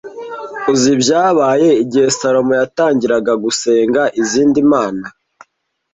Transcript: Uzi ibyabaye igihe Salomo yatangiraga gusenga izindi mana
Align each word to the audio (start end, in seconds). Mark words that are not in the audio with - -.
Uzi 0.71 0.89
ibyabaye 0.97 1.69
igihe 1.83 2.07
Salomo 2.17 2.53
yatangiraga 2.61 3.33
gusenga 3.43 4.01
izindi 4.21 4.59
mana 4.71 5.05